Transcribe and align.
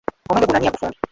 Omwenge 0.27 0.45
guno 0.47 0.57
ani 0.57 0.67
yagufumbye? 0.67 0.99